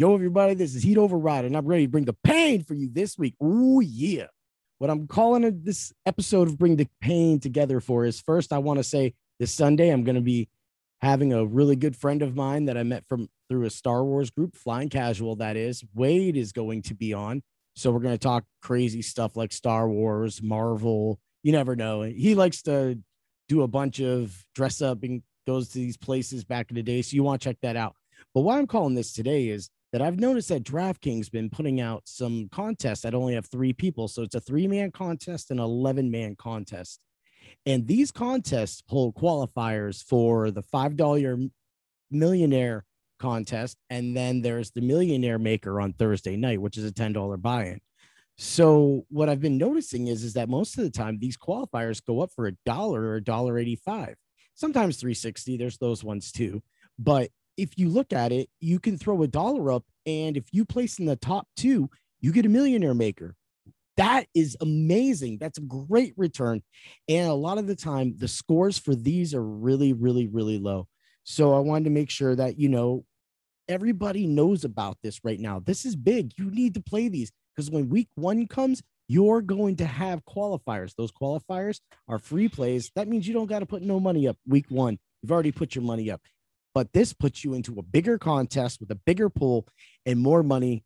Yo, 0.00 0.14
everybody, 0.14 0.54
this 0.54 0.74
is 0.74 0.82
Heat 0.82 0.96
Override, 0.96 1.44
and 1.44 1.54
I'm 1.54 1.66
ready 1.66 1.84
to 1.84 1.90
bring 1.90 2.06
the 2.06 2.16
pain 2.24 2.64
for 2.64 2.72
you 2.72 2.88
this 2.90 3.18
week. 3.18 3.34
Ooh, 3.42 3.82
yeah. 3.82 4.28
What 4.78 4.88
I'm 4.88 5.06
calling 5.06 5.60
this 5.62 5.92
episode 6.06 6.48
of 6.48 6.56
Bring 6.56 6.76
the 6.76 6.88
Pain 7.02 7.38
Together 7.38 7.80
for 7.80 8.06
is 8.06 8.18
first, 8.18 8.50
I 8.50 8.56
want 8.56 8.78
to 8.78 8.82
say 8.82 9.12
this 9.38 9.52
Sunday, 9.52 9.90
I'm 9.90 10.02
going 10.02 10.14
to 10.14 10.22
be 10.22 10.48
having 11.02 11.34
a 11.34 11.44
really 11.44 11.76
good 11.76 11.94
friend 11.94 12.22
of 12.22 12.34
mine 12.34 12.64
that 12.64 12.78
I 12.78 12.82
met 12.82 13.04
from 13.10 13.28
through 13.50 13.66
a 13.66 13.70
Star 13.70 14.02
Wars 14.02 14.30
group, 14.30 14.56
Flying 14.56 14.88
Casual, 14.88 15.36
that 15.36 15.58
is. 15.58 15.84
Wade 15.94 16.38
is 16.38 16.52
going 16.52 16.80
to 16.84 16.94
be 16.94 17.12
on. 17.12 17.42
So 17.76 17.90
we're 17.90 18.00
going 18.00 18.14
to 18.14 18.18
talk 18.18 18.44
crazy 18.62 19.02
stuff 19.02 19.36
like 19.36 19.52
Star 19.52 19.86
Wars, 19.86 20.42
Marvel. 20.42 21.20
You 21.42 21.52
never 21.52 21.76
know. 21.76 22.00
He 22.00 22.34
likes 22.34 22.62
to 22.62 22.98
do 23.50 23.60
a 23.60 23.68
bunch 23.68 24.00
of 24.00 24.46
dress 24.54 24.80
up 24.80 25.02
and 25.02 25.22
goes 25.46 25.68
to 25.68 25.74
these 25.74 25.98
places 25.98 26.42
back 26.42 26.70
in 26.70 26.76
the 26.76 26.82
day. 26.82 27.02
So 27.02 27.16
you 27.16 27.22
want 27.22 27.42
to 27.42 27.48
check 27.50 27.58
that 27.60 27.76
out. 27.76 27.96
But 28.32 28.40
why 28.40 28.56
I'm 28.56 28.66
calling 28.66 28.94
this 28.94 29.12
today 29.12 29.48
is 29.48 29.68
that 29.92 30.02
I've 30.02 30.20
noticed 30.20 30.48
that 30.50 30.62
DraftKings 30.62 31.30
been 31.30 31.50
putting 31.50 31.80
out 31.80 32.02
some 32.06 32.48
contests 32.52 33.00
that 33.02 33.14
only 33.14 33.34
have 33.34 33.46
three 33.46 33.72
people. 33.72 34.08
So 34.08 34.22
it's 34.22 34.34
a 34.34 34.40
three 34.40 34.66
man 34.66 34.90
contest 34.90 35.50
and 35.50 35.58
11 35.58 36.10
man 36.10 36.36
contest. 36.36 37.00
And 37.66 37.86
these 37.86 38.12
contests 38.12 38.82
hold 38.88 39.16
qualifiers 39.16 40.04
for 40.04 40.50
the 40.50 40.62
$5 40.62 41.50
millionaire 42.10 42.84
contest. 43.18 43.76
And 43.90 44.16
then 44.16 44.42
there's 44.42 44.70
the 44.70 44.80
millionaire 44.80 45.38
maker 45.38 45.80
on 45.80 45.92
Thursday 45.92 46.36
night, 46.36 46.60
which 46.60 46.76
is 46.76 46.84
a 46.84 46.92
$10 46.92 47.40
buy 47.40 47.66
in. 47.66 47.80
So 48.38 49.04
what 49.10 49.28
I've 49.28 49.40
been 49.40 49.58
noticing 49.58 50.06
is, 50.06 50.24
is 50.24 50.32
that 50.34 50.48
most 50.48 50.78
of 50.78 50.84
the 50.84 50.90
time 50.90 51.18
these 51.18 51.36
qualifiers 51.36 52.04
go 52.04 52.20
up 52.20 52.30
for 52.34 52.46
a 52.46 52.56
dollar 52.64 53.02
or 53.02 53.16
a 53.16 53.24
dollar 53.24 53.58
85, 53.58 54.14
sometimes 54.54 54.96
360. 54.96 55.58
There's 55.58 55.76
those 55.76 56.02
ones 56.02 56.32
too. 56.32 56.62
But 56.98 57.30
if 57.60 57.76
you 57.76 57.90
look 57.90 58.12
at 58.12 58.32
it, 58.32 58.48
you 58.58 58.78
can 58.78 58.96
throw 58.96 59.22
a 59.22 59.28
dollar 59.28 59.70
up, 59.70 59.84
and 60.06 60.36
if 60.36 60.44
you 60.52 60.64
place 60.64 60.98
in 60.98 61.04
the 61.04 61.16
top 61.16 61.46
two, 61.56 61.90
you 62.20 62.32
get 62.32 62.46
a 62.46 62.48
millionaire 62.48 62.94
maker. 62.94 63.34
That 63.96 64.26
is 64.34 64.56
amazing. 64.62 65.38
That's 65.38 65.58
a 65.58 65.62
great 65.62 66.14
return. 66.16 66.62
And 67.08 67.28
a 67.28 67.34
lot 67.34 67.58
of 67.58 67.66
the 67.66 67.76
time, 67.76 68.14
the 68.16 68.28
scores 68.28 68.78
for 68.78 68.94
these 68.94 69.34
are 69.34 69.44
really, 69.44 69.92
really, 69.92 70.26
really 70.26 70.58
low. 70.58 70.86
So 71.24 71.54
I 71.54 71.58
wanted 71.58 71.84
to 71.84 71.90
make 71.90 72.08
sure 72.08 72.34
that, 72.34 72.58
you 72.58 72.70
know, 72.70 73.04
everybody 73.68 74.26
knows 74.26 74.64
about 74.64 74.96
this 75.02 75.20
right 75.22 75.38
now. 75.38 75.60
This 75.60 75.84
is 75.84 75.96
big. 75.96 76.32
You 76.38 76.50
need 76.50 76.74
to 76.74 76.80
play 76.80 77.08
these 77.08 77.30
because 77.54 77.70
when 77.70 77.90
week 77.90 78.08
one 78.14 78.46
comes, 78.46 78.82
you're 79.06 79.42
going 79.42 79.76
to 79.76 79.86
have 79.86 80.24
qualifiers. 80.24 80.94
Those 80.96 81.12
qualifiers 81.12 81.80
are 82.08 82.18
free 82.18 82.48
plays. 82.48 82.90
That 82.96 83.08
means 83.08 83.28
you 83.28 83.34
don't 83.34 83.50
got 83.50 83.58
to 83.58 83.66
put 83.66 83.82
no 83.82 84.00
money 84.00 84.26
up 84.26 84.38
week 84.46 84.66
one. 84.70 84.98
You've 85.20 85.32
already 85.32 85.52
put 85.52 85.74
your 85.74 85.84
money 85.84 86.10
up 86.10 86.22
but 86.74 86.92
this 86.92 87.12
puts 87.12 87.44
you 87.44 87.54
into 87.54 87.78
a 87.78 87.82
bigger 87.82 88.18
contest 88.18 88.80
with 88.80 88.90
a 88.90 88.94
bigger 89.06 89.28
pool 89.28 89.66
and 90.06 90.18
more 90.20 90.42
money 90.42 90.84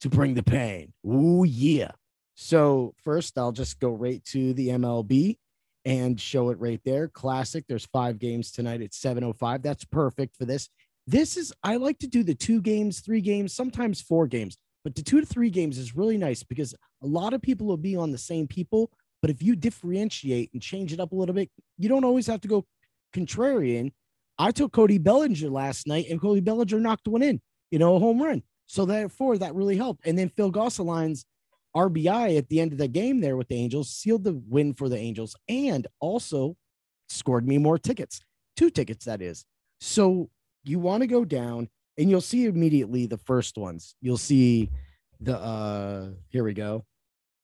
to 0.00 0.08
bring 0.08 0.34
the 0.34 0.42
pain. 0.42 0.92
Ooh, 1.06 1.44
yeah. 1.44 1.92
So, 2.34 2.94
first, 3.02 3.38
I'll 3.38 3.52
just 3.52 3.80
go 3.80 3.90
right 3.90 4.22
to 4.26 4.52
the 4.52 4.68
MLB 4.68 5.38
and 5.86 6.20
show 6.20 6.50
it 6.50 6.58
right 6.60 6.80
there. 6.84 7.08
Classic. 7.08 7.64
There's 7.66 7.86
five 7.86 8.18
games 8.18 8.50
tonight 8.50 8.82
at 8.82 8.92
7:05. 8.92 9.62
That's 9.62 9.84
perfect 9.84 10.36
for 10.36 10.44
this. 10.44 10.68
This 11.06 11.36
is 11.36 11.52
I 11.62 11.76
like 11.76 11.98
to 12.00 12.08
do 12.08 12.22
the 12.22 12.34
two 12.34 12.60
games, 12.60 13.00
three 13.00 13.20
games, 13.20 13.54
sometimes 13.54 14.02
four 14.02 14.26
games, 14.26 14.58
but 14.84 14.94
the 14.94 15.02
two 15.02 15.20
to 15.20 15.26
three 15.26 15.50
games 15.50 15.78
is 15.78 15.96
really 15.96 16.18
nice 16.18 16.42
because 16.42 16.74
a 17.02 17.06
lot 17.06 17.32
of 17.32 17.40
people 17.40 17.66
will 17.66 17.76
be 17.76 17.96
on 17.96 18.10
the 18.10 18.18
same 18.18 18.46
people. 18.48 18.90
But 19.22 19.30
if 19.30 19.42
you 19.42 19.56
differentiate 19.56 20.50
and 20.52 20.60
change 20.60 20.92
it 20.92 21.00
up 21.00 21.12
a 21.12 21.16
little 21.16 21.34
bit, 21.34 21.50
you 21.78 21.88
don't 21.88 22.04
always 22.04 22.26
have 22.26 22.40
to 22.42 22.48
go 22.48 22.66
contrarian 23.14 23.92
I 24.38 24.50
took 24.50 24.72
Cody 24.72 24.98
Bellinger 24.98 25.48
last 25.48 25.86
night, 25.86 26.06
and 26.10 26.20
Cody 26.20 26.40
Bellinger 26.40 26.78
knocked 26.78 27.08
one 27.08 27.22
in, 27.22 27.40
you 27.70 27.78
know, 27.78 27.96
a 27.96 27.98
home 27.98 28.22
run. 28.22 28.42
So 28.66 28.84
therefore, 28.84 29.38
that 29.38 29.54
really 29.54 29.76
helped. 29.76 30.06
And 30.06 30.18
then 30.18 30.28
Phil 30.28 30.50
Gosselin's 30.50 31.24
RBI 31.76 32.36
at 32.36 32.48
the 32.48 32.60
end 32.60 32.72
of 32.72 32.78
the 32.78 32.88
game 32.88 33.20
there 33.20 33.36
with 33.36 33.48
the 33.48 33.56
Angels 33.56 33.90
sealed 33.90 34.24
the 34.24 34.40
win 34.48 34.74
for 34.74 34.88
the 34.88 34.98
Angels, 34.98 35.36
and 35.48 35.86
also 36.00 36.56
scored 37.08 37.46
me 37.46 37.58
more 37.58 37.78
tickets, 37.78 38.20
two 38.56 38.70
tickets 38.70 39.04
that 39.04 39.22
is. 39.22 39.44
So 39.80 40.30
you 40.64 40.78
want 40.78 41.02
to 41.02 41.06
go 41.06 41.24
down, 41.24 41.68
and 41.98 42.10
you'll 42.10 42.20
see 42.20 42.46
immediately 42.46 43.06
the 43.06 43.18
first 43.18 43.56
ones. 43.56 43.94
You'll 44.00 44.16
see 44.16 44.70
the 45.20 45.38
uh 45.38 46.08
here 46.28 46.44
we 46.44 46.52
go. 46.52 46.84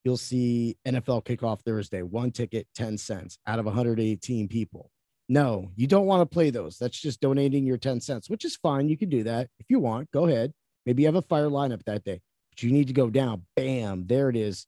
You'll 0.05 0.17
see 0.17 0.77
NFL 0.87 1.25
kickoff 1.25 1.61
Thursday, 1.61 2.03
one 2.03 2.33
ticket, 2.33 2.67
10 2.75 2.99
cents 2.99 3.38
out 3.47 3.59
of 3.59 3.67
118 3.67 4.49
people. 4.49 4.91
No, 5.32 5.70
you 5.76 5.87
don't 5.87 6.04
want 6.04 6.20
to 6.20 6.26
play 6.26 6.50
those. 6.50 6.76
That's 6.76 7.00
just 7.00 7.22
donating 7.22 7.65
your 7.65 7.78
10 7.78 8.03
cents, 8.03 8.28
which 8.28 8.44
is 8.44 8.54
fine. 8.54 8.91
You 8.91 8.98
can 8.98 9.09
do 9.09 9.22
that 9.22 9.48
if 9.59 9.65
you 9.70 9.78
want. 9.78 10.10
Go 10.10 10.26
ahead. 10.26 10.53
Maybe 10.84 11.04
you 11.04 11.09
have 11.09 11.15
a 11.15 11.22
fire 11.22 11.48
lineup 11.48 11.82
that 11.84 12.04
day, 12.04 12.20
but 12.50 12.62
you 12.62 12.70
need 12.70 12.88
to 12.88 12.93
go 12.93 13.09
down. 13.09 13.47
Bam, 13.56 14.06
there 14.09 14.28
it 14.28 14.37
is. 14.37 14.66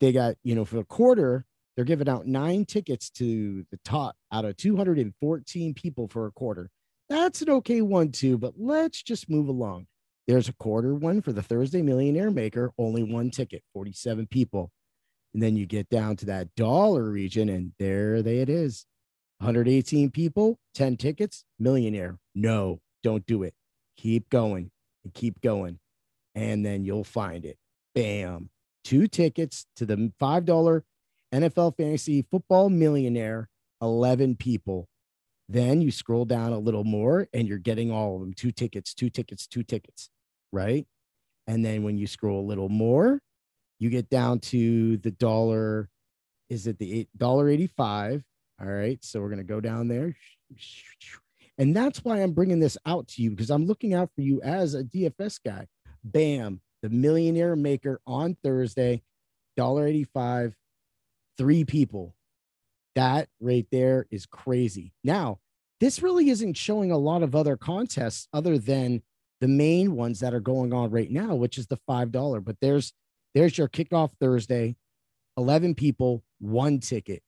They 0.00 0.10
got, 0.10 0.36
you 0.42 0.54
know, 0.54 0.64
for 0.64 0.78
a 0.78 0.84
quarter, 0.84 1.44
they're 1.76 1.84
giving 1.84 2.08
out 2.08 2.26
nine 2.26 2.64
tickets 2.64 3.10
to 3.10 3.66
the 3.70 3.78
top 3.84 4.16
out 4.32 4.46
of 4.46 4.56
214 4.56 5.74
people 5.74 6.08
for 6.08 6.26
a 6.26 6.32
quarter. 6.32 6.70
That's 7.10 7.42
an 7.42 7.50
okay 7.50 7.82
one, 7.82 8.12
too, 8.12 8.38
but 8.38 8.54
let's 8.56 9.02
just 9.02 9.28
move 9.28 9.48
along. 9.48 9.88
There's 10.26 10.48
a 10.48 10.54
quarter 10.54 10.94
one 10.94 11.20
for 11.20 11.32
the 11.34 11.42
Thursday 11.42 11.82
Millionaire 11.82 12.30
Maker, 12.30 12.72
only 12.78 13.02
one 13.02 13.30
ticket, 13.30 13.62
47 13.74 14.26
people. 14.28 14.70
And 15.34 15.42
then 15.42 15.54
you 15.54 15.66
get 15.66 15.90
down 15.90 16.16
to 16.16 16.26
that 16.26 16.54
dollar 16.54 17.04
region, 17.10 17.50
and 17.50 17.72
there 17.78 18.22
they 18.22 18.38
it 18.38 18.48
is. 18.48 18.86
118 19.42 20.12
people, 20.12 20.56
10 20.76 20.96
tickets, 20.96 21.44
millionaire. 21.58 22.16
No, 22.32 22.78
don't 23.02 23.26
do 23.26 23.42
it. 23.42 23.54
Keep 23.96 24.30
going 24.30 24.70
and 25.02 25.12
keep 25.12 25.40
going. 25.40 25.80
And 26.36 26.64
then 26.64 26.84
you'll 26.84 27.02
find 27.02 27.44
it. 27.44 27.58
Bam. 27.92 28.50
Two 28.84 29.08
tickets 29.08 29.66
to 29.74 29.84
the 29.84 30.12
$5 30.20 30.82
NFL 31.34 31.76
fantasy 31.76 32.24
football 32.30 32.70
millionaire, 32.70 33.48
11 33.82 34.36
people. 34.36 34.86
Then 35.48 35.82
you 35.82 35.90
scroll 35.90 36.24
down 36.24 36.52
a 36.52 36.58
little 36.60 36.84
more 36.84 37.26
and 37.32 37.48
you're 37.48 37.58
getting 37.58 37.90
all 37.90 38.14
of 38.14 38.20
them 38.20 38.34
two 38.34 38.52
tickets, 38.52 38.94
two 38.94 39.10
tickets, 39.10 39.48
two 39.48 39.64
tickets, 39.64 40.08
right? 40.52 40.86
And 41.48 41.64
then 41.64 41.82
when 41.82 41.98
you 41.98 42.06
scroll 42.06 42.40
a 42.40 42.46
little 42.46 42.68
more, 42.68 43.18
you 43.80 43.90
get 43.90 44.08
down 44.08 44.38
to 44.38 44.98
the 44.98 45.10
dollar, 45.10 45.88
is 46.48 46.68
it 46.68 46.78
the 46.78 47.08
dollar 47.16 47.48
85 47.48 48.22
all 48.60 48.68
right. 48.68 48.98
So 49.04 49.20
we're 49.20 49.28
going 49.28 49.38
to 49.38 49.44
go 49.44 49.60
down 49.60 49.88
there. 49.88 50.16
And 51.58 51.76
that's 51.76 52.04
why 52.04 52.18
I'm 52.18 52.32
bringing 52.32 52.60
this 52.60 52.78
out 52.86 53.08
to 53.08 53.22
you 53.22 53.30
because 53.30 53.50
I'm 53.50 53.66
looking 53.66 53.94
out 53.94 54.10
for 54.14 54.22
you 54.22 54.40
as 54.42 54.74
a 54.74 54.84
DFS 54.84 55.38
guy. 55.44 55.66
Bam, 56.04 56.60
the 56.82 56.90
millionaire 56.90 57.56
maker 57.56 58.00
on 58.06 58.36
Thursday, 58.42 59.02
$1.85, 59.58 60.54
three 61.38 61.64
people. 61.64 62.14
That 62.94 63.28
right 63.40 63.66
there 63.70 64.06
is 64.10 64.26
crazy. 64.26 64.92
Now, 65.04 65.38
this 65.80 66.02
really 66.02 66.30
isn't 66.30 66.56
showing 66.56 66.92
a 66.92 66.98
lot 66.98 67.22
of 67.22 67.34
other 67.34 67.56
contests 67.56 68.28
other 68.32 68.58
than 68.58 69.02
the 69.40 69.48
main 69.48 69.96
ones 69.96 70.20
that 70.20 70.34
are 70.34 70.40
going 70.40 70.72
on 70.72 70.90
right 70.90 71.10
now, 71.10 71.34
which 71.34 71.58
is 71.58 71.66
the 71.66 71.78
$5. 71.88 72.44
But 72.44 72.56
there's 72.60 72.92
there's 73.34 73.56
your 73.56 73.68
kickoff 73.68 74.10
Thursday, 74.20 74.76
11 75.36 75.74
people, 75.74 76.22
one 76.38 76.80
ticket. 76.80 77.22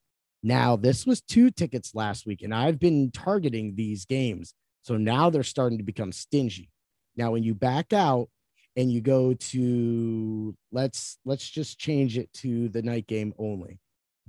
Now, 0.47 0.77
this 0.77 1.06
was 1.06 1.22
two 1.22 1.50
tickets 1.50 1.94
last 1.94 2.27
week, 2.27 2.43
and 2.43 2.55
I've 2.55 2.78
been 2.78 3.10
targeting 3.10 3.75
these 3.75 4.05
games. 4.05 4.53
So 4.82 4.99
now 4.99 5.31
they're 5.31 5.43
starting 5.43 5.78
to 5.78 5.84
become 5.84 6.12
stingy. 6.12 6.71
Now, 7.16 7.31
when 7.31 7.43
you 7.43 7.55
back 7.55 7.94
out 7.94 8.28
and 8.77 8.93
you 8.93 9.00
go 9.00 9.32
to 9.32 10.55
let's 10.71 11.19
let's 11.25 11.49
just 11.49 11.78
change 11.78 12.19
it 12.19 12.31
to 12.34 12.69
the 12.69 12.82
night 12.82 13.06
game 13.06 13.32
only. 13.38 13.81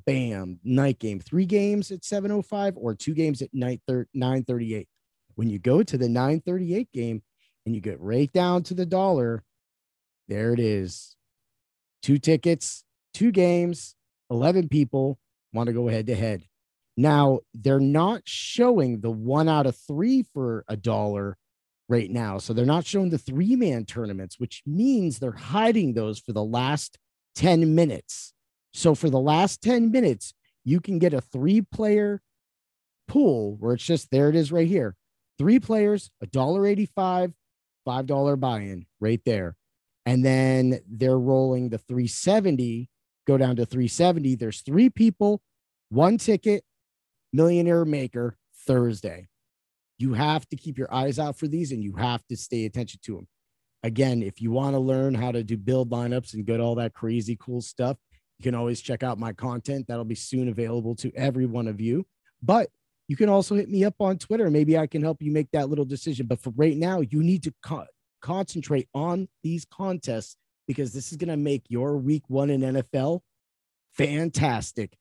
Bam, 0.05 0.59
night 0.63 0.99
game, 0.99 1.19
three 1.19 1.45
games 1.45 1.91
at 1.91 2.05
705 2.05 2.77
or 2.77 2.95
two 2.95 3.13
games 3.13 3.41
at 3.41 3.53
night 3.53 3.81
938. 3.85 4.87
When 5.35 5.49
you 5.49 5.59
go 5.59 5.83
to 5.83 5.97
the 5.97 6.07
938 6.07 6.93
game 6.93 7.23
and 7.65 7.75
you 7.75 7.81
get 7.81 7.99
right 7.99 8.31
down 8.31 8.63
to 8.63 8.73
the 8.73 8.85
dollar, 8.85 9.43
there 10.29 10.53
it 10.53 10.61
is. 10.61 11.17
Two 12.01 12.19
tickets, 12.19 12.85
two 13.13 13.31
games, 13.31 13.95
11 14.29 14.69
people, 14.69 15.19
want 15.55 15.67
to 15.67 15.73
go 15.73 15.87
head 15.87 16.07
to 16.07 16.15
head. 16.15 16.43
Now, 16.97 17.39
they're 17.53 17.79
not 17.79 18.21
showing 18.25 19.01
the 19.01 19.11
one 19.11 19.49
out 19.49 19.65
of 19.65 19.75
three 19.75 20.23
for 20.33 20.63
a 20.67 20.77
dollar 20.77 21.37
right 21.89 22.09
now. 22.09 22.37
So 22.37 22.53
they're 22.53 22.65
not 22.65 22.85
showing 22.85 23.09
the 23.09 23.17
three 23.17 23.55
man 23.55 23.85
tournaments, 23.85 24.39
which 24.39 24.61
means 24.65 25.19
they're 25.19 25.31
hiding 25.31 25.93
those 25.93 26.19
for 26.19 26.33
the 26.33 26.43
last 26.43 26.97
10 27.35 27.75
minutes. 27.75 28.33
So 28.73 28.95
for 28.95 29.09
the 29.09 29.19
last 29.19 29.61
10 29.61 29.91
minutes, 29.91 30.33
you 30.63 30.79
can 30.79 30.99
get 30.99 31.13
a 31.13 31.21
three 31.21 31.61
player 31.61 32.21
pool 33.07 33.55
where 33.59 33.73
it's 33.73 33.85
just 33.85 34.09
there 34.11 34.29
it 34.29 34.35
is 34.35 34.51
right 34.51 34.67
here. 34.67 34.95
Three 35.37 35.59
players, 35.59 36.09
a 36.21 36.27
dollar 36.27 36.65
85, 36.65 37.33
$5 37.87 38.39
buy 38.39 38.59
in 38.61 38.85
right 38.99 39.21
there. 39.25 39.55
And 40.05 40.23
then 40.23 40.79
they're 40.87 41.19
rolling 41.19 41.69
the 41.69 41.77
370 41.77 42.89
go 43.25 43.37
down 43.37 43.55
to 43.57 43.65
370. 43.65 44.35
There's 44.35 44.61
three 44.61 44.89
people, 44.89 45.41
one 45.89 46.17
ticket, 46.17 46.63
millionaire 47.33 47.85
maker 47.85 48.37
Thursday. 48.67 49.27
You 49.97 50.13
have 50.13 50.47
to 50.49 50.55
keep 50.55 50.77
your 50.77 50.93
eyes 50.93 51.19
out 51.19 51.37
for 51.37 51.47
these 51.47 51.71
and 51.71 51.83
you 51.83 51.95
have 51.95 52.25
to 52.27 52.35
stay 52.35 52.65
attention 52.65 52.99
to 53.05 53.15
them. 53.15 53.27
Again, 53.83 54.23
if 54.23 54.41
you 54.41 54.51
want 54.51 54.73
to 54.73 54.79
learn 54.79 55.13
how 55.13 55.31
to 55.31 55.43
do 55.43 55.57
build 55.57 55.91
lineups 55.91 56.33
and 56.33 56.45
get 56.45 56.59
all 56.59 56.75
that 56.75 56.93
crazy 56.93 57.37
cool 57.39 57.61
stuff, 57.61 57.97
you 58.39 58.43
can 58.43 58.55
always 58.55 58.81
check 58.81 59.03
out 59.03 59.19
my 59.19 59.31
content. 59.31 59.85
That'll 59.87 60.03
be 60.03 60.15
soon 60.15 60.49
available 60.49 60.95
to 60.95 61.11
every 61.15 61.45
one 61.45 61.67
of 61.67 61.79
you. 61.79 62.05
But 62.41 62.69
you 63.07 63.15
can 63.15 63.29
also 63.29 63.55
hit 63.55 63.69
me 63.69 63.85
up 63.85 63.95
on 63.99 64.17
Twitter. 64.17 64.49
Maybe 64.49 64.77
I 64.77 64.87
can 64.87 65.01
help 65.01 65.21
you 65.21 65.31
make 65.31 65.51
that 65.51 65.69
little 65.69 65.85
decision. 65.85 66.25
But 66.25 66.41
for 66.41 66.51
right 66.55 66.75
now, 66.75 67.01
you 67.01 67.21
need 67.21 67.43
to 67.43 67.53
co- 67.63 67.85
concentrate 68.21 68.89
on 68.93 69.29
these 69.43 69.65
contests 69.65 70.35
because 70.67 70.93
this 70.93 71.11
is 71.11 71.17
going 71.17 71.29
to 71.29 71.37
make 71.37 71.63
your 71.69 71.97
week 71.97 72.23
one 72.27 72.49
in 72.49 72.61
NFL 72.61 73.21
fantastic. 73.93 74.97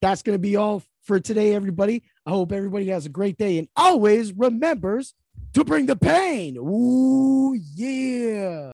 That's 0.00 0.22
going 0.22 0.34
to 0.34 0.40
be 0.42 0.56
all 0.56 0.82
for 1.02 1.20
today, 1.20 1.54
everybody. 1.54 2.02
I 2.24 2.30
hope 2.30 2.52
everybody 2.52 2.88
has 2.88 3.06
a 3.06 3.10
great 3.10 3.36
day 3.38 3.58
and 3.58 3.68
always 3.76 4.32
remembers 4.32 5.14
to 5.54 5.64
bring 5.64 5.86
the 5.86 5.96
pain. 5.96 6.56
Ooh, 6.56 7.54
yeah. 7.74 8.64